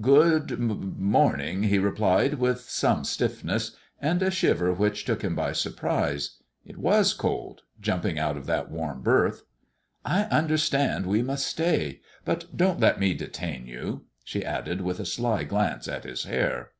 "Good 0.00 0.60
mo 0.60 0.76
morning," 0.76 1.64
he 1.64 1.76
replied 1.80 2.34
with 2.34 2.70
some 2.70 3.02
stiffness, 3.02 3.72
and 4.00 4.22
a 4.22 4.30
shiver 4.30 4.72
which 4.72 5.04
took 5.04 5.22
him 5.22 5.34
by 5.34 5.50
surprise. 5.50 6.36
It 6.64 6.78
was 6.78 7.12
cold, 7.12 7.62
jumping 7.80 8.16
out 8.16 8.36
of 8.36 8.46
that 8.46 8.70
warm 8.70 9.00
berth. 9.02 9.42
"I 10.04 10.26
understand 10.26 11.04
we 11.06 11.20
must 11.20 11.48
stay 11.48 12.00
but 12.24 12.56
don't 12.56 12.78
let 12.78 13.00
me 13.00 13.12
detain 13.12 13.66
you," 13.66 14.04
she 14.22 14.44
added 14.44 14.82
with 14.82 15.00
a 15.00 15.04
sly 15.04 15.42
glance 15.42 15.88
at 15.88 16.04
his 16.04 16.22
hair. 16.22 16.70